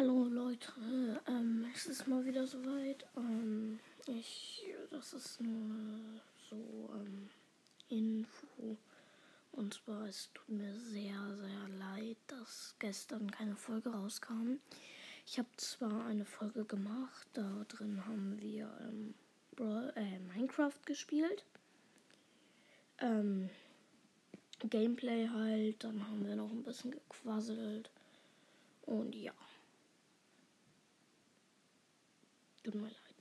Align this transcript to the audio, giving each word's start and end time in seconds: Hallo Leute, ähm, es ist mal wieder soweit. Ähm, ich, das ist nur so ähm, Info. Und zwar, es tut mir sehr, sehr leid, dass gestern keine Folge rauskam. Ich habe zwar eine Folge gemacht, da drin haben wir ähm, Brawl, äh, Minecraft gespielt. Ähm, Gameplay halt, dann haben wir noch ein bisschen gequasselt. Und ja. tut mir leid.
Hallo 0.00 0.24
Leute, 0.24 0.72
ähm, 1.28 1.66
es 1.74 1.84
ist 1.84 2.08
mal 2.08 2.24
wieder 2.24 2.46
soweit. 2.46 3.04
Ähm, 3.18 3.78
ich, 4.06 4.64
das 4.90 5.12
ist 5.12 5.42
nur 5.42 6.22
so 6.48 6.56
ähm, 6.94 7.28
Info. 7.90 8.78
Und 9.52 9.74
zwar, 9.74 10.06
es 10.06 10.30
tut 10.32 10.48
mir 10.48 10.72
sehr, 10.74 11.36
sehr 11.36 11.68
leid, 11.78 12.16
dass 12.28 12.74
gestern 12.78 13.30
keine 13.30 13.56
Folge 13.56 13.90
rauskam. 13.90 14.54
Ich 15.26 15.38
habe 15.38 15.50
zwar 15.58 16.06
eine 16.06 16.24
Folge 16.24 16.64
gemacht, 16.64 17.28
da 17.34 17.66
drin 17.68 18.02
haben 18.06 18.40
wir 18.40 18.74
ähm, 18.80 19.12
Brawl, 19.54 19.92
äh, 19.96 20.18
Minecraft 20.34 20.80
gespielt. 20.86 21.44
Ähm, 23.00 23.50
Gameplay 24.60 25.28
halt, 25.28 25.84
dann 25.84 26.08
haben 26.08 26.26
wir 26.26 26.36
noch 26.36 26.50
ein 26.50 26.62
bisschen 26.62 26.90
gequasselt. 26.90 27.90
Und 28.86 29.14
ja. 29.14 29.34
tut 32.72 32.80
mir 32.82 32.88
leid. 32.88 33.19